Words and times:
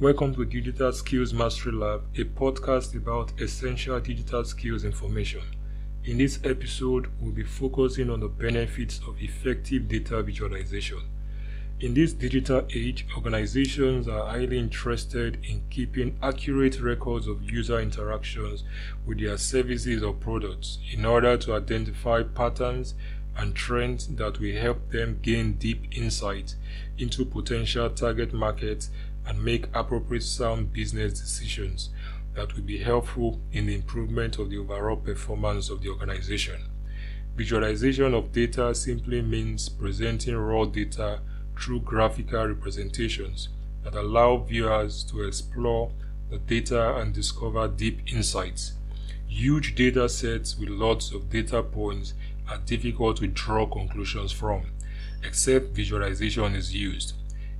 Welcome 0.00 0.32
to 0.36 0.44
Digital 0.44 0.92
Skills 0.92 1.34
Mastery 1.34 1.72
Lab, 1.72 2.04
a 2.14 2.22
podcast 2.22 2.94
about 2.94 3.32
essential 3.40 3.98
digital 3.98 4.44
skills 4.44 4.84
information. 4.84 5.42
In 6.04 6.18
this 6.18 6.38
episode, 6.44 7.08
we'll 7.20 7.32
be 7.32 7.42
focusing 7.42 8.08
on 8.08 8.20
the 8.20 8.28
benefits 8.28 9.00
of 9.08 9.20
effective 9.20 9.88
data 9.88 10.22
visualization. 10.22 11.00
In 11.80 11.94
this 11.94 12.12
digital 12.12 12.64
age, 12.72 13.08
organizations 13.16 14.06
are 14.06 14.28
highly 14.28 14.60
interested 14.60 15.44
in 15.44 15.62
keeping 15.68 16.16
accurate 16.22 16.80
records 16.80 17.26
of 17.26 17.42
user 17.42 17.80
interactions 17.80 18.62
with 19.04 19.18
their 19.18 19.36
services 19.36 20.04
or 20.04 20.14
products 20.14 20.78
in 20.92 21.04
order 21.04 21.36
to 21.38 21.54
identify 21.54 22.22
patterns 22.22 22.94
and 23.36 23.52
trends 23.56 24.06
that 24.06 24.38
will 24.38 24.60
help 24.60 24.90
them 24.92 25.18
gain 25.22 25.54
deep 25.54 25.86
insight 25.90 26.54
into 26.98 27.24
potential 27.24 27.90
target 27.90 28.32
markets 28.32 28.90
and 29.28 29.44
make 29.44 29.66
appropriate 29.74 30.22
sound 30.22 30.72
business 30.72 31.20
decisions 31.20 31.90
that 32.34 32.54
will 32.54 32.62
be 32.62 32.78
helpful 32.78 33.40
in 33.52 33.66
the 33.66 33.74
improvement 33.74 34.38
of 34.38 34.48
the 34.48 34.56
overall 34.58 34.96
performance 34.96 35.68
of 35.70 35.82
the 35.82 35.88
organization. 35.88 36.62
Visualization 37.36 38.14
of 38.14 38.32
data 38.32 38.74
simply 38.74 39.22
means 39.22 39.68
presenting 39.68 40.36
raw 40.36 40.64
data 40.64 41.20
through 41.56 41.80
graphical 41.80 42.46
representations 42.46 43.48
that 43.84 43.94
allow 43.94 44.38
viewers 44.38 45.04
to 45.04 45.22
explore 45.22 45.92
the 46.30 46.38
data 46.38 46.96
and 46.96 47.14
discover 47.14 47.68
deep 47.68 48.00
insights. 48.12 48.72
Huge 49.26 49.74
data 49.74 50.08
sets 50.08 50.58
with 50.58 50.68
lots 50.68 51.12
of 51.12 51.30
data 51.30 51.62
points 51.62 52.14
are 52.48 52.58
difficult 52.58 53.18
to 53.18 53.26
draw 53.26 53.66
conclusions 53.66 54.32
from, 54.32 54.62
except 55.22 55.74
visualization 55.74 56.54
is 56.54 56.74
used. 56.74 57.12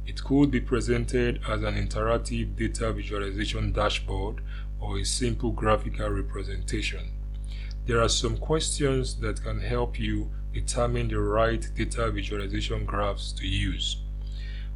It 0.08 0.24
could 0.24 0.50
be 0.50 0.62
presented 0.62 1.42
as 1.46 1.62
an 1.62 1.74
interactive 1.74 2.56
data 2.56 2.94
visualization 2.94 3.72
dashboard 3.72 4.40
or 4.80 4.98
a 4.98 5.04
simple 5.04 5.52
graphical 5.52 6.08
representation. 6.08 7.10
There 7.84 8.00
are 8.00 8.08
some 8.08 8.38
questions 8.38 9.16
that 9.16 9.42
can 9.42 9.60
help 9.60 10.00
you 10.00 10.30
determine 10.54 11.08
the 11.08 11.20
right 11.20 11.68
data 11.76 12.10
visualization 12.10 12.86
graphs 12.86 13.32
to 13.32 13.46
use. 13.46 13.98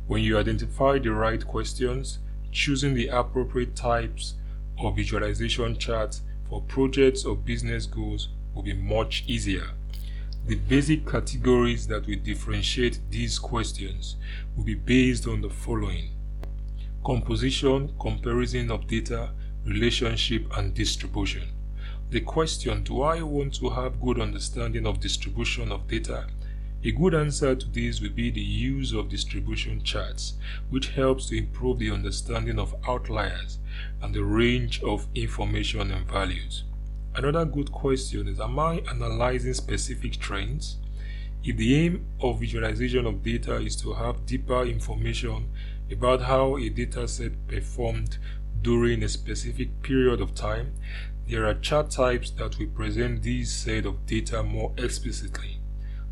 When 0.06 0.22
you 0.22 0.36
identify 0.36 0.98
the 0.98 1.12
right 1.12 1.44
questions, 1.46 2.18
choosing 2.50 2.92
the 2.92 3.08
appropriate 3.08 3.74
types 3.74 4.34
of 4.78 4.96
visualization 4.96 5.78
charts 5.78 6.20
for 6.46 6.60
projects 6.60 7.24
or 7.24 7.36
business 7.36 7.86
goals 7.86 8.28
will 8.54 8.64
be 8.64 8.74
much 8.74 9.24
easier. 9.26 9.70
The 10.44 10.56
basic 10.56 11.06
categories 11.06 11.86
that 11.86 12.04
will 12.06 12.18
differentiate 12.18 12.98
these 13.10 13.38
questions 13.38 14.16
will 14.56 14.64
be 14.64 14.74
based 14.74 15.28
on 15.28 15.40
the 15.40 15.48
following 15.48 16.10
composition, 17.04 17.94
comparison 18.00 18.70
of 18.72 18.88
data, 18.88 19.30
relationship, 19.64 20.44
and 20.56 20.74
distribution. 20.74 21.48
The 22.10 22.22
question 22.22 22.82
Do 22.82 23.02
I 23.02 23.22
want 23.22 23.54
to 23.54 23.70
have 23.70 24.00
good 24.00 24.20
understanding 24.20 24.84
of 24.84 24.98
distribution 24.98 25.70
of 25.70 25.86
data? 25.86 26.26
A 26.84 26.90
good 26.90 27.14
answer 27.14 27.54
to 27.54 27.68
this 27.70 28.00
will 28.00 28.10
be 28.10 28.32
the 28.32 28.40
use 28.40 28.92
of 28.92 29.08
distribution 29.08 29.84
charts, 29.84 30.34
which 30.70 30.88
helps 30.88 31.28
to 31.28 31.38
improve 31.38 31.78
the 31.78 31.92
understanding 31.92 32.58
of 32.58 32.74
outliers 32.88 33.58
and 34.02 34.12
the 34.12 34.24
range 34.24 34.82
of 34.82 35.06
information 35.14 35.92
and 35.92 36.04
values. 36.10 36.64
Another 37.14 37.44
good 37.44 37.70
question 37.70 38.26
is 38.26 38.40
Am 38.40 38.58
I 38.58 38.82
analyzing 38.88 39.52
specific 39.52 40.18
trends? 40.18 40.78
If 41.44 41.58
the 41.58 41.74
aim 41.74 42.06
of 42.20 42.40
visualization 42.40 43.04
of 43.04 43.22
data 43.22 43.56
is 43.56 43.76
to 43.82 43.92
have 43.92 44.24
deeper 44.24 44.62
information 44.62 45.50
about 45.90 46.22
how 46.22 46.56
a 46.56 46.70
dataset 46.70 47.34
performed 47.48 48.16
during 48.62 49.02
a 49.02 49.10
specific 49.10 49.82
period 49.82 50.22
of 50.22 50.34
time, 50.34 50.72
there 51.28 51.44
are 51.44 51.52
chart 51.52 51.90
types 51.90 52.30
that 52.30 52.58
will 52.58 52.68
present 52.68 53.22
this 53.22 53.52
set 53.52 53.84
of 53.84 54.06
data 54.06 54.42
more 54.42 54.72
explicitly. 54.78 55.60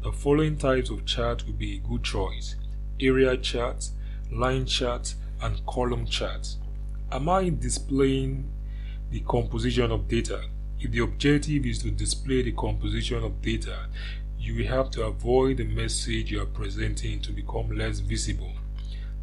The 0.03 0.13
following 0.13 0.59
types 0.59 0.91
of 0.91 1.07
chart 1.07 1.47
will 1.47 1.55
be 1.55 1.77
a 1.77 1.89
good 1.89 2.05
choice 2.05 2.57
area 3.01 3.39
charts, 3.39 3.93
line 4.31 4.67
charts, 4.67 5.15
and 5.41 5.65
column 5.65 6.05
charts. 6.05 6.59
Am 7.11 7.31
I 7.31 7.49
displaying 7.49 8.53
the 9.11 9.21
composition 9.21 9.91
of 9.91 10.07
data? 10.07 10.43
If 10.83 10.93
the 10.93 11.01
objective 11.01 11.67
is 11.67 11.81
to 11.83 11.91
display 11.91 12.41
the 12.41 12.53
composition 12.53 13.23
of 13.23 13.43
data, 13.43 13.87
you 14.39 14.55
will 14.55 14.67
have 14.67 14.91
to 14.93 15.05
avoid 15.05 15.59
the 15.59 15.65
message 15.65 16.31
you 16.31 16.41
are 16.41 16.47
presenting 16.47 17.21
to 17.21 17.33
become 17.33 17.77
less 17.77 17.99
visible. 17.99 18.51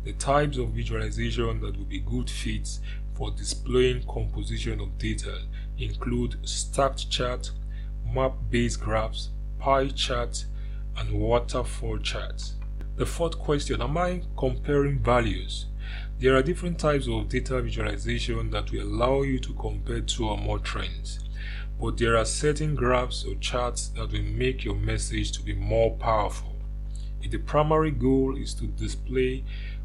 The 0.04 0.14
types 0.14 0.60
of 0.60 0.70
visualization 0.70 1.60
that 1.62 1.76
will 1.76 1.86
be 1.86 2.02
good 2.02 2.30
fits 2.30 2.80
for 3.16 3.32
displaying 3.32 4.04
composition 4.04 4.80
of 4.80 5.00
data 5.00 5.40
include 5.80 6.48
stacked 6.48 7.10
chart, 7.10 7.50
map-based 8.06 8.80
graphs, 8.80 9.30
pie 9.58 9.88
chart, 9.88 10.46
and 10.96 11.12
waterfall 11.12 11.98
charts. 11.98 12.54
The 12.98 13.06
fourth 13.08 13.40
question, 13.40 13.82
am 13.82 13.98
I 13.98 14.22
comparing 14.38 15.00
values? 15.00 15.66
There 16.20 16.36
are 16.36 16.44
different 16.44 16.78
types 16.78 17.08
of 17.08 17.30
data 17.30 17.60
visualization 17.64 18.52
that 18.52 18.72
will 18.72 18.84
allow 18.84 19.24
you 19.24 19.40
to 19.40 19.54
compare 19.56 20.02
two 20.02 20.30
or 20.30 20.38
more 20.38 20.60
trends 20.60 21.20
but 21.80 21.98
there 21.98 22.18
are 22.18 22.26
certain 22.26 22.76
graphs 22.76 23.24
or 23.24 23.36
charts 23.36 23.90
that 23.90 24.12
will 24.12 24.24
make 24.24 24.64
your 24.64 24.76
message 24.76 25.32
to 25.34 25.44
be 25.44 25.54
more 25.54 25.96
powerful. 25.98 26.56
If 27.22 27.32
the 27.32 27.38
primary 27.38 27.92
goal 27.92 28.36
is 28.38 28.54
to 28.56 28.68
display 28.68 29.44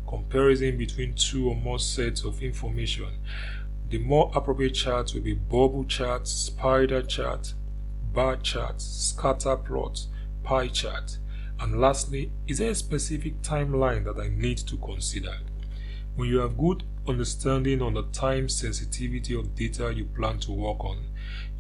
comparison 0.09 0.79
between 0.79 1.15
two 1.15 1.49
or 1.49 1.57
more 1.57 1.79
sets 1.79 2.25
of 2.25 2.43
information, 2.43 3.09
the 3.91 3.99
more 3.99 4.31
appropriate 4.35 4.75
charts 4.75 5.13
will 5.13 5.23
be 5.23 5.35
bubble 5.35 5.85
charts, 5.85 6.31
spider 6.33 7.03
charts, 7.03 7.55
bar 8.13 8.37
charts, 8.37 8.85
scatter 8.85 9.57
plots, 9.57 10.09
pie 10.43 10.69
chart, 10.69 11.19
and 11.61 11.81
lastly, 11.81 12.33
is 12.47 12.59
there 12.59 12.71
a 12.71 12.75
specific 12.75 13.41
timeline 13.43 14.05
that 14.05 14.21
I 14.21 14.29
need 14.29 14.59
to 14.59 14.77
consider? 14.79 15.35
When 16.17 16.29
you 16.29 16.39
have 16.39 16.59
good 16.59 16.83
understanding 17.07 17.81
on 17.81 17.95
the 17.95 18.03
time 18.13 18.49
sensitivity 18.49 19.35
of 19.35 19.55
data 19.55 19.93
you 19.95 20.07
plan 20.07 20.39
to 20.41 20.53
work 20.53 20.85
on, 20.85 21.07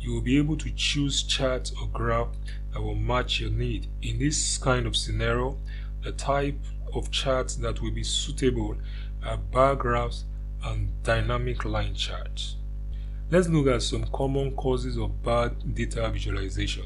you 0.03 0.13
will 0.13 0.21
be 0.21 0.37
able 0.37 0.57
to 0.57 0.71
choose 0.73 1.23
charts 1.23 1.73
or 1.81 1.87
graph 1.89 2.29
that 2.73 2.83
will 2.83 2.97
match 2.97 3.39
your 3.41 3.51
need. 3.51 3.87
In 4.03 4.19
this 4.19 4.59
kind 4.59 4.85
of 4.85 4.97
scenario, 4.97 5.57
the 6.03 6.11
type 6.13 6.59
of 6.93 7.13
charts 7.13 7.55
that 7.57 7.81
will 7.81 7.93
be 7.93 8.03
suitable 8.03 8.77
are 9.25 9.37
bar 9.37 9.77
graphs 9.77 10.25
and 10.65 10.91
dynamic 11.05 11.65
line 11.65 11.95
charts. 11.95 12.57
Let's 13.31 13.49
look 13.49 13.69
at 13.69 13.83
some 13.83 14.05
common 14.13 14.57
causes 14.57 14.99
of 14.99 15.23
bad 15.23 15.75
data 15.75 16.11
visualization. 16.11 16.85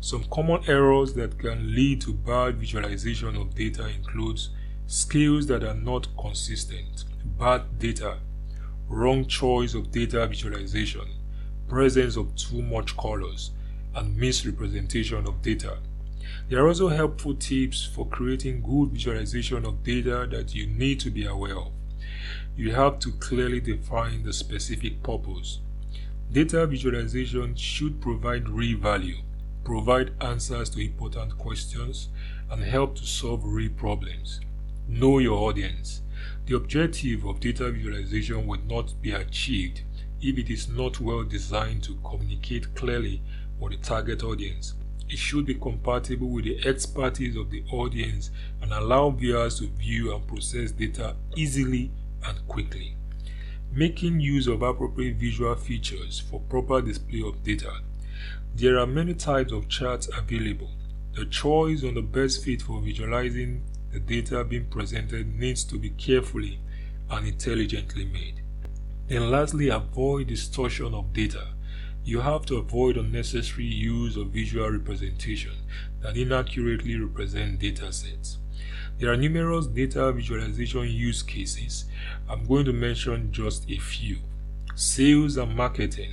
Some 0.00 0.24
common 0.24 0.62
errors 0.68 1.12
that 1.14 1.38
can 1.38 1.74
lead 1.74 2.00
to 2.02 2.14
bad 2.14 2.56
visualization 2.56 3.36
of 3.36 3.54
data 3.54 3.86
includes 3.88 4.50
skills 4.86 5.46
that 5.48 5.62
are 5.62 5.74
not 5.74 6.08
consistent, 6.16 7.04
bad 7.38 7.78
data, 7.78 8.20
wrong 8.88 9.26
choice 9.26 9.74
of 9.74 9.90
data 9.90 10.26
visualization, 10.26 11.17
presence 11.68 12.16
of 12.16 12.34
too 12.36 12.62
much 12.62 12.96
colors, 12.96 13.50
and 13.94 14.16
misrepresentation 14.16 15.26
of 15.26 15.42
data. 15.42 15.78
There 16.48 16.64
are 16.64 16.68
also 16.68 16.88
helpful 16.88 17.34
tips 17.34 17.84
for 17.84 18.06
creating 18.06 18.62
good 18.62 18.90
visualization 18.90 19.64
of 19.64 19.82
data 19.82 20.26
that 20.30 20.54
you 20.54 20.66
need 20.66 21.00
to 21.00 21.10
be 21.10 21.26
aware 21.26 21.58
of. 21.58 21.72
You 22.56 22.72
have 22.72 22.98
to 23.00 23.12
clearly 23.12 23.60
define 23.60 24.22
the 24.22 24.32
specific 24.32 25.02
purpose. 25.02 25.60
Data 26.32 26.66
visualization 26.66 27.54
should 27.54 28.00
provide 28.00 28.48
real 28.48 28.78
value, 28.78 29.18
provide 29.64 30.12
answers 30.20 30.70
to 30.70 30.84
important 30.84 31.38
questions, 31.38 32.08
and 32.50 32.62
help 32.62 32.96
to 32.96 33.06
solve 33.06 33.44
real 33.44 33.70
problems. 33.76 34.40
Know 34.88 35.18
your 35.18 35.38
audience. 35.38 36.02
The 36.46 36.56
objective 36.56 37.24
of 37.24 37.40
data 37.40 37.70
visualization 37.70 38.46
would 38.46 38.68
not 38.68 38.94
be 39.02 39.12
achieved 39.12 39.82
if 40.20 40.38
it 40.38 40.50
is 40.50 40.68
not 40.68 41.00
well 41.00 41.24
designed 41.24 41.82
to 41.84 41.96
communicate 42.04 42.74
clearly 42.74 43.22
with 43.60 43.72
the 43.72 43.78
target 43.78 44.22
audience. 44.22 44.74
It 45.08 45.18
should 45.18 45.46
be 45.46 45.54
compatible 45.54 46.28
with 46.28 46.44
the 46.44 46.66
expertise 46.66 47.36
of 47.36 47.50
the 47.50 47.64
audience 47.72 48.30
and 48.60 48.72
allow 48.72 49.10
viewers 49.10 49.58
to 49.60 49.68
view 49.68 50.14
and 50.14 50.26
process 50.26 50.70
data 50.70 51.16
easily 51.34 51.90
and 52.26 52.46
quickly. 52.46 52.94
Making 53.72 54.20
use 54.20 54.46
of 54.46 54.62
appropriate 54.62 55.16
visual 55.16 55.54
features 55.54 56.20
for 56.20 56.40
proper 56.40 56.82
display 56.82 57.22
of 57.22 57.42
data. 57.42 57.72
There 58.54 58.78
are 58.78 58.86
many 58.86 59.14
types 59.14 59.52
of 59.52 59.68
charts 59.68 60.08
available. 60.16 60.70
The 61.14 61.26
choice 61.26 61.84
on 61.84 61.94
the 61.94 62.02
best 62.02 62.44
fit 62.44 62.62
for 62.62 62.80
visualizing 62.80 63.62
the 63.92 64.00
data 64.00 64.44
being 64.44 64.66
presented 64.66 65.34
needs 65.38 65.64
to 65.64 65.78
be 65.78 65.90
carefully 65.90 66.60
and 67.10 67.26
intelligently 67.26 68.04
made. 68.04 68.42
Then 69.08 69.30
lastly, 69.30 69.70
avoid 69.70 70.26
distortion 70.26 70.92
of 70.92 71.14
data. 71.14 71.48
You 72.04 72.20
have 72.20 72.44
to 72.46 72.56
avoid 72.56 72.98
unnecessary 72.98 73.64
use 73.64 74.18
of 74.18 74.28
visual 74.28 74.70
representation 74.70 75.52
that 76.00 76.16
inaccurately 76.16 76.94
represent 76.96 77.58
data 77.58 77.90
sets. 77.90 78.36
There 78.98 79.10
are 79.10 79.16
numerous 79.16 79.66
data 79.66 80.12
visualization 80.12 80.88
use 80.88 81.22
cases. 81.22 81.86
I'm 82.28 82.44
going 82.46 82.66
to 82.66 82.72
mention 82.74 83.32
just 83.32 83.70
a 83.70 83.78
few. 83.78 84.18
Sales 84.74 85.38
and 85.38 85.56
marketing. 85.56 86.12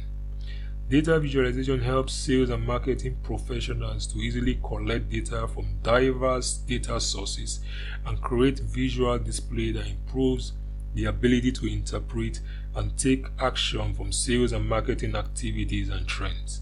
Data 0.89 1.19
visualization 1.19 1.81
helps 1.81 2.13
sales 2.13 2.49
and 2.49 2.65
marketing 2.65 3.17
professionals 3.23 4.07
to 4.07 4.19
easily 4.19 4.59
collect 4.63 5.09
data 5.09 5.49
from 5.49 5.79
diverse 5.83 6.53
data 6.53 7.01
sources 7.01 7.59
and 8.05 8.21
create 8.21 8.59
visual 8.59 9.17
display 9.19 9.71
that 9.71 9.87
improves 9.87 10.53
the 10.93 11.05
ability 11.05 11.51
to 11.51 11.65
interpret 11.65 12.39
and 12.75 12.97
take 12.97 13.25
action 13.39 13.93
from 13.93 14.11
sales 14.11 14.51
and 14.51 14.67
marketing 14.67 15.15
activities 15.15 15.89
and 15.89 16.07
trends. 16.07 16.61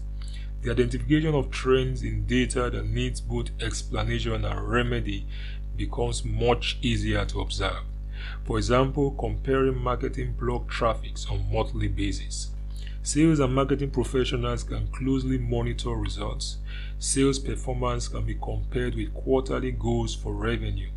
The 0.62 0.70
identification 0.70 1.34
of 1.34 1.50
trends 1.50 2.02
in 2.02 2.26
data 2.26 2.70
that 2.70 2.86
needs 2.86 3.20
both 3.20 3.50
explanation 3.60 4.44
and 4.44 4.68
remedy 4.68 5.26
becomes 5.76 6.24
much 6.24 6.78
easier 6.80 7.24
to 7.26 7.40
observe. 7.40 7.82
For 8.44 8.56
example, 8.56 9.10
comparing 9.12 9.76
marketing 9.76 10.36
blog 10.38 10.68
traffics 10.68 11.26
on 11.28 11.52
monthly 11.52 11.88
basis. 11.88 12.50
Sales 13.02 13.40
and 13.40 13.54
marketing 13.54 13.90
professionals 13.90 14.62
can 14.62 14.86
closely 14.88 15.36
monitor 15.36 15.90
results. 15.90 16.56
Sales 16.98 17.38
performance 17.38 18.08
can 18.08 18.24
be 18.24 18.34
compared 18.36 18.94
with 18.94 19.12
quarterly 19.12 19.72
goals 19.72 20.14
for 20.14 20.32
revenue. 20.32 20.88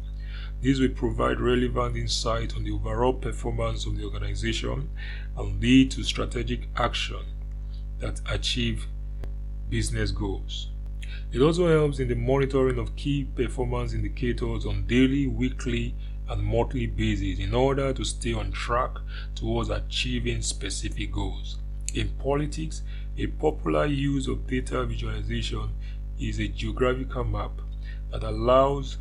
This 0.61 0.79
will 0.79 0.89
provide 0.89 1.39
relevant 1.39 1.95
insight 1.95 2.55
on 2.55 2.63
the 2.63 2.71
overall 2.71 3.13
performance 3.13 3.85
of 3.85 3.95
the 3.95 4.05
organization 4.05 4.89
and 5.37 5.61
lead 5.61 5.91
to 5.91 6.03
strategic 6.03 6.67
action 6.75 7.23
that 7.99 8.21
achieve 8.29 8.87
business 9.69 10.11
goals. 10.11 10.69
It 11.31 11.41
also 11.41 11.67
helps 11.67 11.99
in 11.99 12.07
the 12.07 12.15
monitoring 12.15 12.79
of 12.79 12.95
key 12.95 13.25
performance 13.25 13.93
indicators 13.93 14.65
on 14.65 14.87
daily, 14.87 15.27
weekly, 15.27 15.93
and 16.29 16.43
monthly 16.43 16.87
basis 16.87 17.39
in 17.39 17.53
order 17.53 17.93
to 17.93 18.03
stay 18.03 18.33
on 18.33 18.51
track 18.51 18.91
towards 19.35 19.69
achieving 19.69 20.41
specific 20.41 21.11
goals. 21.11 21.57
In 21.93 22.09
politics, 22.19 22.81
a 23.17 23.27
popular 23.27 23.85
use 23.85 24.27
of 24.27 24.47
data 24.47 24.85
visualization 24.85 25.69
is 26.19 26.39
a 26.39 26.47
geographical 26.47 27.23
map 27.23 27.51
that 28.11 28.23
allows 28.23 28.97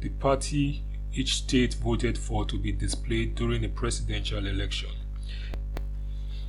the 0.00 0.08
party 0.10 0.84
each 1.12 1.36
state 1.36 1.74
voted 1.74 2.18
for 2.18 2.44
to 2.44 2.58
be 2.58 2.72
displayed 2.72 3.34
during 3.34 3.64
a 3.64 3.68
presidential 3.68 4.46
election. 4.46 4.90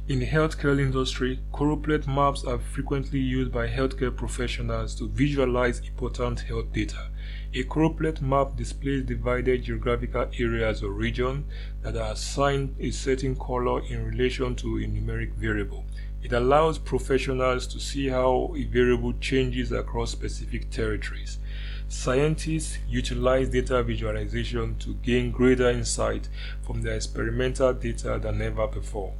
In 0.09 0.17
the 0.17 0.25
healthcare 0.25 0.79
industry, 0.79 1.39
choropleth 1.53 2.07
maps 2.07 2.43
are 2.43 2.57
frequently 2.57 3.19
used 3.19 3.51
by 3.51 3.67
healthcare 3.67 4.15
professionals 4.15 4.95
to 4.95 5.07
visualize 5.07 5.81
important 5.87 6.39
health 6.39 6.73
data. 6.73 7.09
A 7.53 7.63
choropleth 7.65 8.19
map 8.19 8.55
displays 8.55 9.03
divided 9.03 9.65
geographical 9.65 10.27
areas 10.39 10.81
or 10.81 10.89
regions 10.89 11.45
that 11.83 11.95
are 11.95 12.13
assigned 12.13 12.75
a 12.79 12.89
certain 12.89 13.35
color 13.35 13.81
in 13.87 14.03
relation 14.03 14.55
to 14.55 14.77
a 14.77 14.87
numeric 14.87 15.33
variable. 15.33 15.85
It 16.23 16.33
allows 16.33 16.79
professionals 16.79 17.67
to 17.67 17.79
see 17.79 18.07
how 18.07 18.55
a 18.57 18.63
variable 18.63 19.13
changes 19.21 19.71
across 19.71 20.09
specific 20.09 20.71
territories. 20.71 21.37
Scientists 21.91 22.77
utilize 22.87 23.49
data 23.49 23.81
visualization 23.81 24.75
to 24.77 24.93
gain 25.01 25.31
greater 25.31 25.71
insight 25.71 26.29
from 26.61 26.83
their 26.83 26.93
experimental 26.93 27.73
data 27.73 28.19
than 28.21 28.39
ever 28.43 28.67
before. 28.67 29.11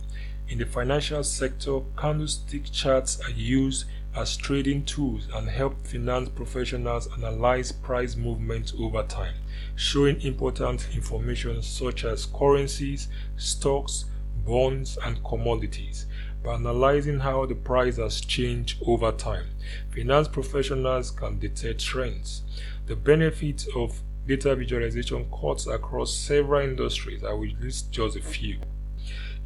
In 0.50 0.60
the 0.60 0.68
financial 0.68 1.24
sector, 1.24 1.80
candlestick 1.98 2.71
charts 2.71 3.19
are 3.21 3.31
used 3.31 3.86
as 4.16 4.38
trading 4.38 4.86
tools 4.86 5.27
and 5.33 5.50
help 5.50 5.83
finance 5.88 6.30
professionals 6.30 7.07
analyze 7.18 7.71
price 7.71 8.16
movements 8.16 8.71
over 8.80 9.01
time, 9.01 9.33
showing 9.74 10.21
important 10.21 10.89
information 10.94 11.63
such 11.63 12.06
as 12.06 12.27
currencies, 12.27 13.07
stocks, 13.36 14.06
bonds, 14.45 14.95
and 15.04 15.24
commodities. 15.24 16.06
By 16.44 16.54
analyzing 16.54 17.20
how 17.20 17.46
the 17.46 17.56
price 17.56 17.98
has 17.98 18.22
changed 18.22 18.82
over 18.86 19.12
time, 19.12 19.48
finance 19.94 20.28
professionals 20.28 21.12
can 21.12 21.38
detect 21.40 21.84
trends. 21.84 22.44
The 22.86 22.96
benefits 22.96 23.68
of 23.76 24.02
data 24.26 24.56
visualization 24.56 25.30
cuts 25.32 25.68
across 25.68 26.14
several 26.14 26.62
industries. 26.62 27.24
I 27.24 27.34
will 27.34 27.52
list 27.60 27.92
just 27.92 28.16
a 28.16 28.22
few 28.22 28.60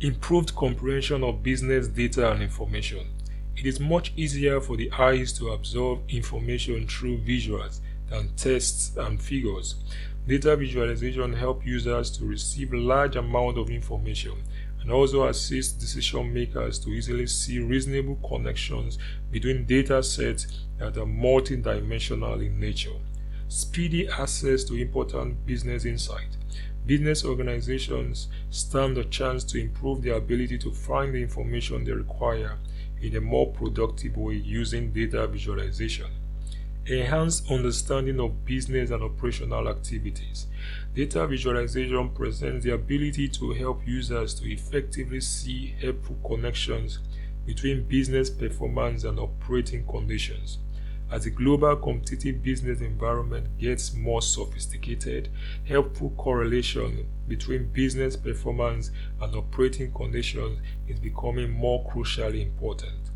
improved 0.01 0.53
comprehension 0.55 1.23
of 1.23 1.41
business 1.41 1.87
data 1.87 2.31
and 2.31 2.43
information. 2.43 3.07
It 3.55 3.65
is 3.65 3.79
much 3.79 4.11
easier 4.17 4.59
for 4.59 4.75
the 4.75 4.91
eyes 4.91 5.31
to 5.33 5.51
absorb 5.51 6.01
information 6.09 6.87
through 6.87 7.19
visuals 7.19 7.79
than 8.09 8.35
tests 8.35 8.97
and 8.97 9.21
figures. 9.21 9.75
Data 10.27 10.55
visualization 10.55 11.33
help 11.33 11.65
users 11.65 12.11
to 12.17 12.25
receive 12.25 12.73
large 12.73 13.15
amount 13.15 13.57
of 13.57 13.69
information 13.69 14.33
and 14.83 14.91
also 14.91 15.27
assist 15.27 15.79
decision 15.79 16.31
makers 16.31 16.77
to 16.77 16.89
easily 16.91 17.25
see 17.25 17.59
reasonable 17.59 18.15
connections 18.27 18.99
between 19.31 19.65
data 19.65 20.03
sets 20.03 20.65
that 20.77 20.97
are 20.97 21.05
multidimensional 21.05 22.45
in 22.45 22.59
nature. 22.59 22.99
Speedy 23.47 24.07
access 24.07 24.63
to 24.65 24.75
important 24.75 25.43
business 25.45 25.85
insight 25.85 26.37
business 26.85 27.23
organizations 27.23 28.27
stand 28.49 28.97
a 28.97 29.05
chance 29.05 29.43
to 29.45 29.57
improve 29.57 30.01
their 30.01 30.15
ability 30.15 30.57
to 30.57 30.71
find 30.71 31.13
the 31.13 31.21
information 31.21 31.83
they 31.83 31.91
require 31.91 32.57
in 33.01 33.15
a 33.15 33.21
more 33.21 33.51
productive 33.51 34.17
way 34.17 34.33
using 34.33 34.91
data 34.91 35.25
visualization. 35.27 36.07
Enhanced 36.85 37.49
understanding 37.49 38.19
of 38.19 38.43
business 38.43 38.91
and 38.91 39.01
operational 39.01 39.69
activities. 39.69 40.47
Data 40.93 41.25
visualization 41.25 42.09
presents 42.09 42.65
the 42.65 42.73
ability 42.73 43.29
to 43.29 43.53
help 43.53 43.87
users 43.87 44.33
to 44.35 44.51
effectively 44.51 45.21
see 45.21 45.75
helpful 45.81 46.17
connections 46.25 46.99
between 47.45 47.83
business 47.87 48.29
performance 48.29 49.05
and 49.05 49.17
operating 49.17 49.87
conditions. 49.87 50.59
As 51.09 51.23
the 51.23 51.29
global 51.29 51.77
competitive 51.77 52.43
business 52.43 52.81
environment 52.81 53.57
gets 53.57 53.93
more 53.93 54.21
sophisticated, 54.21 55.29
helpful 55.65 56.09
correlation 56.17 57.07
between 57.29 57.71
business 57.71 58.17
performance 58.17 58.91
and 59.21 59.33
operating 59.33 59.93
conditions 59.93 60.59
is 60.89 60.99
becoming 60.99 61.49
more 61.49 61.89
crucially 61.89 62.45
important. 62.45 63.11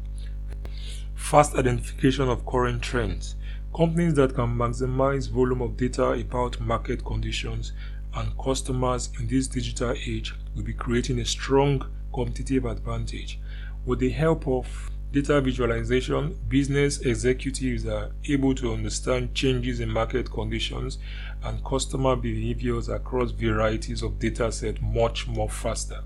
Fast 1.16 1.56
identification 1.56 2.30
of 2.30 2.46
current 2.46 2.82
trends. 2.82 3.36
Companies 3.78 4.16
that 4.16 4.34
can 4.34 4.58
maximize 4.58 5.30
volume 5.30 5.62
of 5.62 5.78
data 5.78 6.14
about 6.14 6.60
market 6.60 7.06
conditions 7.06 7.74
and 8.16 8.36
customers 8.44 9.12
in 9.20 9.28
this 9.28 9.48
digital 9.48 9.94
age 10.08 10.34
will 10.56 10.64
be 10.64 10.74
creating 10.74 11.20
a 11.20 11.26
strong 11.26 11.86
competitive 12.12 12.66
advantage 12.66 13.40
with 13.86 14.00
the 14.00 14.10
help 14.10 14.48
of 14.48 14.90
data 15.12 15.40
visualization, 15.40 16.36
business 16.50 17.02
executives 17.02 17.86
are 17.86 18.10
able 18.28 18.56
to 18.56 18.74
understand 18.74 19.34
changes 19.36 19.80
in 19.80 19.90
market 19.90 20.30
conditions 20.32 20.98
and 21.44 21.64
customer 21.64 22.16
behaviors 22.16 22.90
across 22.90 23.30
varieties 23.30 24.02
of 24.02 24.18
data 24.18 24.52
set 24.52 24.82
much 24.82 25.28
more 25.28 25.50
faster. 25.50 26.02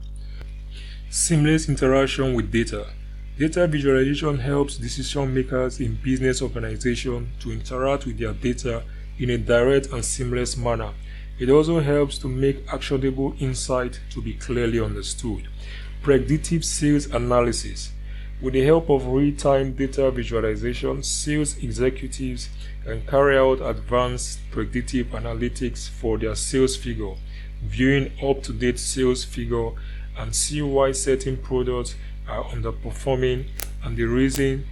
Seamless 1.09 1.69
interaction 1.69 2.33
with 2.33 2.51
data. 2.51 2.87
Data 3.37 3.65
visualization 3.65 4.37
helps 4.37 4.77
decision 4.77 5.33
makers 5.33 5.79
in 5.79 5.95
business 5.95 6.41
organizations 6.41 7.27
to 7.39 7.51
interact 7.51 8.05
with 8.05 8.19
their 8.19 8.33
data 8.33 8.83
in 9.17 9.29
a 9.29 9.37
direct 9.37 9.87
and 9.87 10.03
seamless 10.03 10.57
manner. 10.57 10.91
It 11.39 11.49
also 11.49 11.79
helps 11.79 12.17
to 12.19 12.27
make 12.27 12.63
actionable 12.71 13.33
insight 13.39 13.99
to 14.11 14.21
be 14.21 14.33
clearly 14.33 14.79
understood. 14.79 15.47
Predictive 16.03 16.63
sales 16.63 17.07
analysis. 17.07 17.91
With 18.41 18.53
the 18.53 18.65
help 18.65 18.89
of 18.89 19.07
real-time 19.07 19.73
data 19.73 20.11
visualization, 20.11 21.01
sales 21.01 21.57
executives 21.63 22.49
can 22.83 23.05
carry 23.05 23.37
out 23.37 23.61
advanced 23.61 24.39
predictive 24.51 25.07
analytics 25.07 25.89
for 25.89 26.17
their 26.17 26.35
sales 26.35 26.75
figure, 26.75 27.13
viewing 27.63 28.11
up-to-date 28.21 28.79
sales 28.79 29.23
figure 29.23 29.69
and 30.17 30.35
see 30.35 30.61
why 30.61 30.91
certain 30.91 31.37
products 31.37 31.95
are 32.27 32.43
underperforming 32.45 33.47
and 33.83 33.97
the 33.97 34.03
reason 34.03 34.65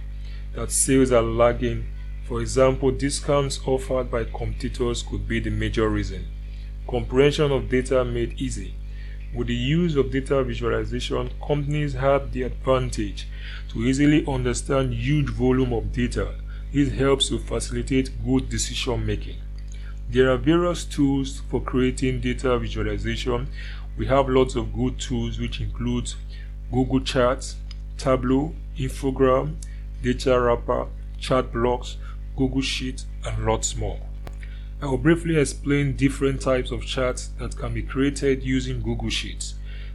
that 0.54 0.70
sales 0.70 1.12
are 1.12 1.22
lagging. 1.22 1.86
For 2.24 2.40
example, 2.40 2.90
discounts 2.90 3.60
offered 3.66 4.10
by 4.10 4.24
competitors 4.24 5.02
could 5.02 5.26
be 5.26 5.40
the 5.40 5.50
major 5.50 5.88
reason. 5.88 6.26
Comprehension 6.88 7.52
of 7.52 7.68
data 7.68 8.04
made 8.04 8.40
easy. 8.40 8.74
With 9.34 9.46
the 9.46 9.54
use 9.54 9.94
of 9.94 10.10
data 10.10 10.42
visualization, 10.42 11.30
companies 11.46 11.94
have 11.94 12.32
the 12.32 12.42
advantage 12.42 13.28
to 13.68 13.84
easily 13.84 14.24
understand 14.26 14.94
huge 14.94 15.30
volume 15.30 15.72
of 15.72 15.92
data. 15.92 16.34
This 16.72 16.92
helps 16.92 17.28
to 17.28 17.38
facilitate 17.38 18.24
good 18.24 18.48
decision 18.48 19.06
making. 19.06 19.36
There 20.08 20.30
are 20.32 20.36
various 20.36 20.84
tools 20.84 21.42
for 21.48 21.60
creating 21.60 22.20
data 22.20 22.58
visualization. 22.58 23.48
We 23.96 24.06
have 24.06 24.28
lots 24.28 24.56
of 24.56 24.72
good 24.72 24.98
tools 24.98 25.38
which 25.38 25.60
include 25.60 26.12
Google 26.72 27.00
Charts, 27.00 27.56
Tableau, 27.98 28.54
Infogram, 28.78 29.56
Data 30.02 30.40
Wrapper, 30.40 30.86
ChartBlocks, 31.20 31.96
Google 32.36 32.62
Sheets, 32.62 33.06
and 33.24 33.44
lots 33.44 33.76
more. 33.76 33.98
I 34.80 34.86
will 34.86 34.98
briefly 34.98 35.36
explain 35.36 35.96
different 35.96 36.40
types 36.40 36.70
of 36.70 36.86
charts 36.86 37.30
that 37.38 37.56
can 37.56 37.74
be 37.74 37.82
created 37.82 38.42
using 38.42 38.80
Google 38.80 39.10
Sheets. 39.10 39.54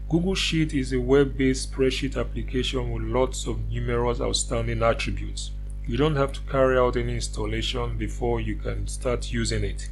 Google 0.09 0.35
Sheet 0.35 0.73
is 0.73 0.93
a 0.93 0.99
web-based 0.99 1.71
spreadsheet 1.71 2.19
application 2.19 2.91
with 2.91 3.03
lots 3.03 3.47
of 3.47 3.67
numerous 3.69 4.21
outstanding 4.21 4.83
attributes. 4.83 5.51
You 5.87 5.97
don't 5.97 6.15
have 6.15 6.33
to 6.33 6.41
carry 6.41 6.77
out 6.77 6.97
any 6.97 7.15
installation 7.15 7.97
before 7.97 8.41
you 8.41 8.57
can 8.57 8.87
start 8.87 9.31
using 9.31 9.63
it. 9.63 9.89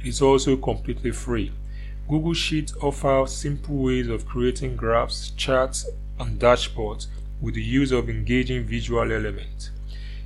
It's 0.00 0.20
also 0.20 0.56
completely 0.56 1.12
free. 1.12 1.52
Google 2.08 2.34
Sheets 2.34 2.74
offers 2.82 3.32
simple 3.32 3.76
ways 3.76 4.08
of 4.08 4.26
creating 4.26 4.76
graphs, 4.76 5.30
charts, 5.30 5.86
and 6.18 6.40
dashboards 6.40 7.06
with 7.40 7.54
the 7.54 7.62
use 7.62 7.92
of 7.92 8.08
engaging 8.08 8.64
visual 8.64 9.12
elements. 9.12 9.70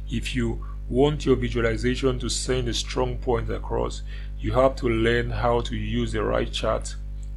If 0.09 0.35
you 0.35 0.65
want 0.89 1.25
your 1.25 1.37
visualization 1.37 2.19
to 2.19 2.29
send 2.29 2.69
a 2.69 2.75
strong 2.75 3.19
point 3.19 3.51
across, 3.51 4.03
you 4.39 4.53
have 4.53 4.75
to 4.77 4.89
learn 4.89 5.31
how 5.31 5.61
to 5.61 5.77
use 5.77 6.13
the 6.13 6.23
right 6.23 6.51
chart 6.51 6.97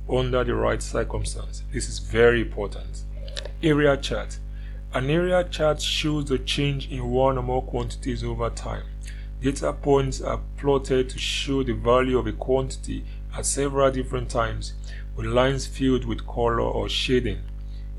under 0.09 0.43
the 0.43 0.55
right 0.55 0.81
circumstance. 0.81 1.63
This 1.71 1.87
is 1.87 1.99
very 1.99 2.41
important. 2.41 3.03
Area 3.61 3.97
chart. 3.97 4.39
An 4.93 5.09
area 5.09 5.43
chart 5.43 5.81
shows 5.81 6.25
the 6.25 6.37
change 6.39 6.89
in 6.91 7.09
one 7.09 7.37
or 7.37 7.43
more 7.43 7.63
quantities 7.63 8.23
over 8.23 8.49
time. 8.49 8.83
Data 9.41 9.73
points 9.73 10.21
are 10.21 10.39
plotted 10.57 11.09
to 11.09 11.19
show 11.19 11.63
the 11.63 11.73
value 11.73 12.17
of 12.17 12.27
a 12.27 12.31
quantity 12.31 13.03
at 13.35 13.45
several 13.45 13.91
different 13.91 14.29
times 14.29 14.73
with 15.15 15.25
lines 15.25 15.67
filled 15.67 16.05
with 16.05 16.25
color 16.25 16.61
or 16.61 16.87
shading. 16.87 17.41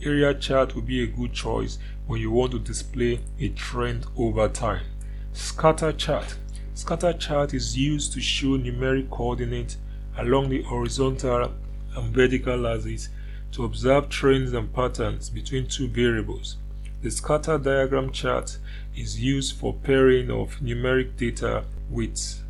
Area 0.04 0.34
chart 0.34 0.74
will 0.74 0.82
be 0.82 1.02
a 1.02 1.06
good 1.06 1.32
choice 1.32 1.78
when 2.06 2.20
you 2.20 2.30
want 2.30 2.52
to 2.52 2.58
display 2.58 3.20
a 3.40 3.48
trend 3.48 4.04
over 4.18 4.48
time. 4.48 4.84
Scatter 5.32 5.92
chart. 5.92 6.36
Scatter 6.74 7.14
chart 7.14 7.54
is 7.54 7.78
used 7.78 8.12
to 8.12 8.20
show 8.20 8.58
numeric 8.58 9.08
coordinates 9.08 9.78
along 10.18 10.50
the 10.50 10.62
horizontal 10.62 11.52
and 11.96 12.14
vertical 12.14 12.66
axes 12.66 13.08
to 13.52 13.64
observe 13.64 14.08
trends 14.10 14.52
and 14.52 14.72
patterns 14.74 15.30
between 15.30 15.66
two 15.66 15.88
variables. 15.88 16.56
The 17.00 17.10
scatter 17.10 17.58
diagram 17.58 18.12
chart 18.12 18.58
is 18.96 19.20
used 19.20 19.56
for 19.56 19.72
pairing 19.72 20.30
of 20.30 20.58
numeric 20.60 21.16
data 21.16 21.64
with 21.88 22.42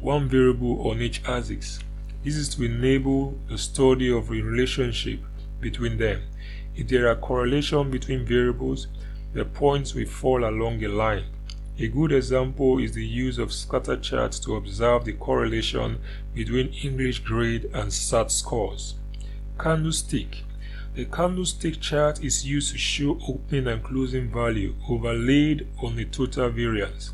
one 0.00 0.28
variable 0.28 0.90
on 0.90 1.00
each 1.00 1.22
axis. 1.24 1.78
This 2.24 2.36
is 2.36 2.48
to 2.56 2.64
enable 2.64 3.38
the 3.48 3.58
study 3.58 4.10
of 4.10 4.28
a 4.30 4.32
relationship 4.32 5.20
between 5.60 5.98
them. 5.98 6.22
If 6.76 6.88
there 6.88 7.08
are 7.08 7.16
correlation 7.16 7.90
between 7.90 8.26
variables, 8.26 8.88
the 9.32 9.46
points 9.46 9.94
will 9.94 10.06
fall 10.06 10.44
along 10.44 10.84
a 10.84 10.88
line. 10.88 11.24
A 11.78 11.88
good 11.88 12.12
example 12.12 12.78
is 12.78 12.92
the 12.92 13.06
use 13.06 13.38
of 13.38 13.52
scatter 13.52 13.96
charts 13.96 14.38
to 14.40 14.56
observe 14.56 15.04
the 15.04 15.14
correlation 15.14 15.98
between 16.34 16.68
English 16.82 17.20
grade 17.20 17.70
and 17.72 17.92
SAT 17.92 18.30
scores. 18.30 18.94
Candlestick 19.58 20.44
The 20.94 21.06
candlestick 21.06 21.80
chart 21.80 22.22
is 22.22 22.46
used 22.46 22.72
to 22.72 22.78
show 22.78 23.18
opening 23.26 23.68
and 23.68 23.82
closing 23.82 24.30
value 24.30 24.74
overlaid 24.88 25.66
on 25.82 25.96
the 25.96 26.04
total 26.04 26.50
variance. 26.50 27.12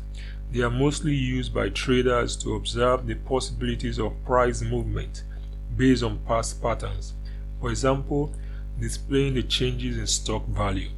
They 0.51 0.61
are 0.61 0.69
mostly 0.69 1.15
used 1.15 1.53
by 1.53 1.69
traders 1.69 2.35
to 2.37 2.55
observe 2.55 3.07
the 3.07 3.15
possibilities 3.15 3.97
of 3.97 4.23
price 4.25 4.61
movement 4.61 5.23
based 5.75 6.03
on 6.03 6.19
past 6.27 6.61
patterns. 6.61 7.13
For 7.59 7.69
example, 7.69 8.33
displaying 8.79 9.33
the 9.35 9.43
changes 9.43 9.97
in 9.97 10.07
stock 10.07 10.45
value. 10.47 10.89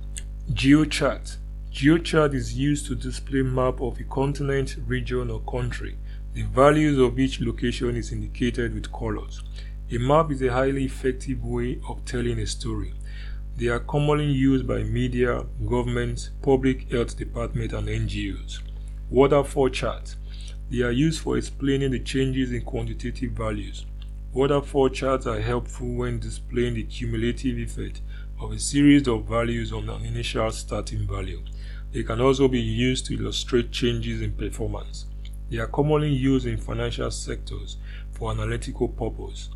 GeoChart 0.52 1.38
GeoChart 1.76 2.34
is 2.34 2.58
used 2.58 2.86
to 2.88 2.96
display 2.96 3.42
map 3.42 3.82
of 3.82 4.00
a 4.00 4.04
continent, 4.06 4.78
region 4.88 5.30
or 5.30 5.42
country. 5.42 5.98
The 6.34 6.44
values 6.44 6.98
of 6.98 7.20
each 7.20 7.42
location 7.42 7.98
is 7.98 8.14
indicated 8.14 8.74
with 8.74 8.94
colors. 8.94 9.44
A 9.92 9.98
map 9.98 10.32
is 10.32 10.42
a 10.42 10.54
highly 10.54 10.86
effective 10.86 11.44
way 11.44 11.82
of 11.90 12.06
telling 12.06 12.40
a 12.40 12.48
story. 12.48 12.94
They 13.58 13.68
are 13.68 13.82
commonly 13.82 14.32
used 14.32 14.66
by 14.66 14.84
media, 14.84 15.46
governments, 15.68 16.30
public 16.42 16.90
health 16.90 17.18
department 17.18 17.74
and 17.74 17.90
NGOs. 17.90 18.60
Waterfall 19.10 19.68
chart. 19.68 20.16
They 20.70 20.82
are 20.82 20.92
used 20.92 21.22
for 21.22 21.38
explaining 21.38 21.92
the 21.92 22.00
changes 22.00 22.54
in 22.54 22.62
quantitative 22.62 23.32
values. 23.32 23.86
Waterfall 24.36 24.90
charts 24.90 25.26
are 25.28 25.40
helpful 25.40 25.88
when 25.94 26.20
displaying 26.20 26.74
the 26.74 26.84
cumulative 26.84 27.58
effect 27.58 28.02
of 28.42 28.52
a 28.52 28.60
series 28.60 29.08
of 29.08 29.24
values 29.24 29.72
on 29.72 29.88
an 29.88 30.04
initial 30.04 30.52
starting 30.52 31.08
value. 31.08 31.42
They 31.94 32.04
can 32.04 32.20
also 32.20 32.50
be 32.50 32.60
used 32.60 33.06
to 33.06 33.14
illustrate 33.18 33.72
changes 33.72 34.22
in 34.22 34.34
performance. 34.34 35.06
They 35.50 35.60
are 35.60 35.68
commonly 35.68 36.10
used 36.10 36.48
in 36.48 36.58
financial 36.58 37.10
sectors 37.12 37.78
for 38.12 38.30
analytical 38.30 38.90
purpose. 38.90 39.52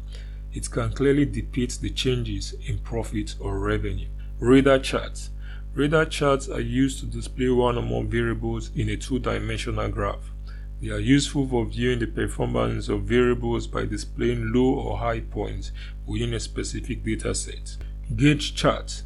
It 0.54 0.72
can 0.72 0.94
clearly 0.94 1.26
depict 1.26 1.82
the 1.82 1.90
changes 1.90 2.56
in 2.66 2.78
profit 2.78 3.36
or 3.42 3.60
revenue. 3.60 4.08
Radar 4.40 4.80
charts. 4.80 5.32
Radar 5.74 6.06
charts 6.06 6.48
are 6.48 6.62
used 6.62 7.02
to 7.02 7.06
display 7.06 7.50
one 7.50 7.78
or 7.78 7.84
more 7.84 8.06
variables 8.06 8.72
in 8.78 8.88
a 8.88 8.96
two-dimensional 8.96 9.90
graph. 9.90 10.32
They 10.82 10.92
are 10.92 11.00
useful 11.00 11.46
for 11.46 11.66
viewing 11.66 12.00
the 12.00 12.08
performance 12.08 12.88
of 12.88 13.04
variables 13.04 13.68
by 13.68 13.86
displaying 13.86 14.54
low 14.54 14.76
or 14.76 14.98
high 14.98 15.20
points 15.20 15.74
within 16.06 16.34
a 16.34 16.40
specific 16.40 17.04
data 17.04 17.36
set. 17.36 17.76
Gauge 18.16 18.56
charts. 18.56 19.04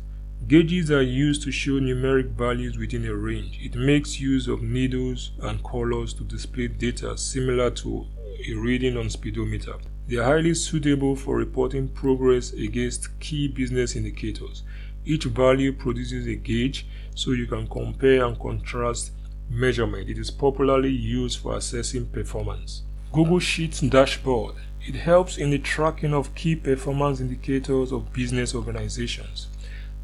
Gauges 0.47 0.91
are 0.91 1.01
used 1.01 1.41
to 1.43 1.51
show 1.51 1.79
numeric 1.79 2.31
values 2.31 2.77
within 2.77 3.05
a 3.05 3.15
range. 3.15 3.59
It 3.61 3.75
makes 3.75 4.19
use 4.19 4.47
of 4.47 4.61
needles 4.61 5.31
and 5.41 5.63
colors 5.63 6.13
to 6.15 6.23
display 6.23 6.67
data 6.67 7.17
similar 7.17 7.71
to 7.71 8.05
a 8.47 8.53
reading 8.53 8.97
on 8.97 9.09
speedometer. 9.09 9.75
They 10.07 10.17
are 10.17 10.25
highly 10.25 10.53
suitable 10.53 11.15
for 11.15 11.37
reporting 11.37 11.87
progress 11.87 12.51
against 12.51 13.19
key 13.19 13.47
business 13.47 13.95
indicators. 13.95 14.63
Each 15.05 15.23
value 15.23 15.73
produces 15.73 16.27
a 16.27 16.35
gauge 16.35 16.85
so 17.15 17.31
you 17.31 17.47
can 17.47 17.67
compare 17.67 18.25
and 18.25 18.37
contrast 18.37 19.11
measurement. 19.53 20.09
It 20.09 20.17
is 20.17 20.31
popularly 20.31 20.89
used 20.89 21.39
for 21.39 21.55
assessing 21.55 22.07
performance. 22.07 22.83
Google 23.11 23.39
Sheets 23.39 23.79
dashboard. 23.81 24.55
It 24.85 24.95
helps 24.95 25.37
in 25.37 25.51
the 25.51 25.59
tracking 25.59 26.13
of 26.13 26.33
key 26.35 26.55
performance 26.55 27.21
indicators 27.21 27.91
of 27.91 28.11
business 28.11 28.55
organizations. 28.55 29.47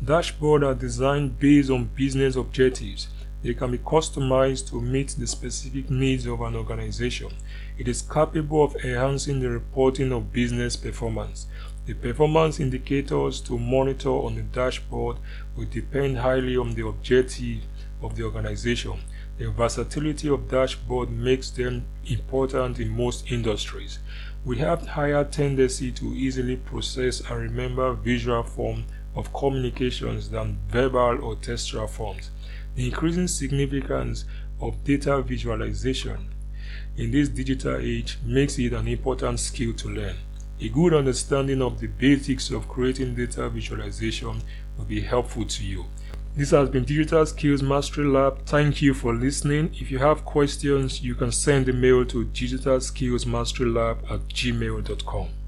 Dashboards 0.03 0.65
are 0.65 0.75
designed 0.75 1.39
based 1.39 1.69
on 1.69 1.89
business 1.95 2.35
objectives. 2.35 3.07
They 3.41 3.53
can 3.53 3.71
be 3.71 3.77
customized 3.77 4.69
to 4.69 4.81
meet 4.81 5.15
the 5.17 5.27
specific 5.27 5.89
needs 5.89 6.25
of 6.25 6.41
an 6.41 6.55
organization. 6.55 7.31
It 7.77 7.87
is 7.87 8.01
capable 8.01 8.63
of 8.63 8.75
enhancing 8.77 9.39
the 9.39 9.49
reporting 9.49 10.11
of 10.11 10.31
business 10.31 10.75
performance. 10.75 11.47
The 11.85 11.93
performance 11.95 12.59
indicators 12.59 13.41
to 13.41 13.57
monitor 13.57 14.09
on 14.09 14.35
the 14.35 14.43
dashboard 14.43 15.17
will 15.55 15.65
depend 15.65 16.17
highly 16.17 16.55
on 16.55 16.75
the 16.75 16.85
objective 16.85 17.63
of 18.01 18.15
the 18.15 18.23
organization. 18.23 18.99
The 19.39 19.49
versatility 19.49 20.27
of 20.27 20.49
dashboard 20.49 21.09
makes 21.09 21.49
them 21.49 21.85
important 22.05 22.77
in 22.77 22.89
most 22.89 23.31
industries. 23.31 23.99
We 24.43 24.57
have 24.57 24.85
higher 24.85 25.23
tendency 25.23 25.93
to 25.93 26.07
easily 26.07 26.57
process 26.57 27.21
and 27.21 27.39
remember 27.39 27.93
visual 27.93 28.43
form 28.43 28.83
of 29.15 29.31
communications 29.31 30.29
than 30.29 30.57
verbal 30.67 31.23
or 31.23 31.37
textual 31.37 31.87
forms. 31.87 32.31
The 32.75 32.87
increasing 32.87 33.29
significance 33.29 34.25
of 34.59 34.83
data 34.83 35.21
visualization 35.21 36.35
in 36.97 37.11
this 37.11 37.29
digital 37.29 37.77
age 37.77 38.17
makes 38.25 38.59
it 38.59 38.73
an 38.73 38.89
important 38.89 39.39
skill 39.39 39.71
to 39.75 39.87
learn. 39.87 40.17
A 40.59 40.67
good 40.67 40.93
understanding 40.93 41.61
of 41.61 41.79
the 41.79 41.87
basics 41.87 42.51
of 42.51 42.67
creating 42.67 43.15
data 43.15 43.47
visualization 43.49 44.41
will 44.77 44.83
be 44.83 44.99
helpful 44.99 45.45
to 45.45 45.63
you. 45.63 45.85
This 46.39 46.51
has 46.51 46.69
been 46.69 46.85
Digital 46.85 47.25
Skills 47.25 47.61
Mastery 47.61 48.05
Lab. 48.05 48.45
Thank 48.45 48.81
you 48.81 48.93
for 48.93 49.13
listening. 49.13 49.71
If 49.73 49.91
you 49.91 49.97
have 49.97 50.23
questions, 50.23 51.01
you 51.01 51.13
can 51.13 51.33
send 51.33 51.67
a 51.67 51.73
mail 51.73 52.05
to 52.05 52.23
digitalskillsmasterylab 52.27 54.09
at 54.09 54.25
gmail.com. 54.29 55.38